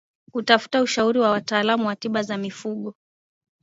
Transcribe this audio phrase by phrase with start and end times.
[0.31, 2.95] Kutafuta ushauri wa wataalamu wa tiba za mifugo